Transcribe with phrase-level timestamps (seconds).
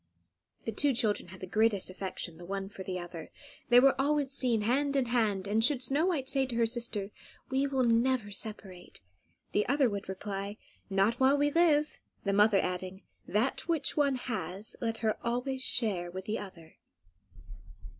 [0.65, 3.29] The two children had the greatest affection the one for the other.
[3.69, 7.11] They were always seen hand in hand; and should Snow White say to her sister,
[7.51, 9.01] "We will never separate,"
[9.51, 10.57] the other would reply,
[10.89, 16.09] "Not while we live," the mother adding, "That which one has, let her always share
[16.09, 16.77] with the other."